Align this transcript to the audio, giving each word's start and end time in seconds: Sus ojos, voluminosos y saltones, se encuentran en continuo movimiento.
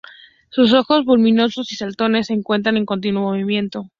Sus 0.49 0.73
ojos, 0.73 1.05
voluminosos 1.05 1.71
y 1.71 1.75
saltones, 1.75 2.25
se 2.25 2.33
encuentran 2.33 2.75
en 2.75 2.87
continuo 2.87 3.21
movimiento. 3.21 3.87